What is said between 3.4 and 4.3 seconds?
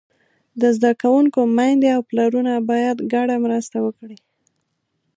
مرسته وکړي.